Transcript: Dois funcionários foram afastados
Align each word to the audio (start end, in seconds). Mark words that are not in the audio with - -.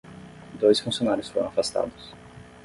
Dois 0.61 0.79
funcionários 0.81 1.29
foram 1.29 1.49
afastados 1.49 2.11